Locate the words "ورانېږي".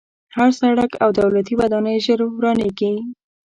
2.27-2.93